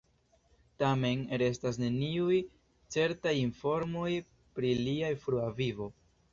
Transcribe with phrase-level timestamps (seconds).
[0.83, 2.39] Tamen restas neniuj
[2.97, 4.09] certaj informoj
[4.57, 5.93] pri lia frua vivo.